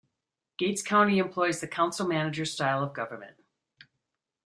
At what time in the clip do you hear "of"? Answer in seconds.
2.81-2.91